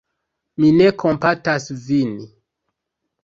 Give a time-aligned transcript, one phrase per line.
[0.63, 2.15] Mi ne kompatas vin.